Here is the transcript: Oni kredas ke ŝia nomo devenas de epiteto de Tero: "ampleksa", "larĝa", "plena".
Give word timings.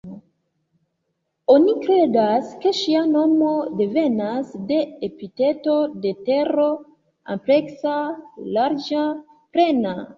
Oni 1.55 1.75
kredas 1.83 2.49
ke 2.63 2.71
ŝia 2.79 3.03
nomo 3.11 3.51
devenas 3.83 4.57
de 4.73 4.81
epiteto 5.11 5.79
de 6.07 6.17
Tero: 6.31 6.69
"ampleksa", 7.37 7.99
"larĝa", 8.59 9.11
"plena". 9.57 10.01